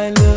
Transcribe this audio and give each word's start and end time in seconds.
I 0.00 0.29